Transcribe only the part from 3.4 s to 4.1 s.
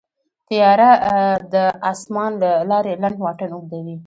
اوږدوي.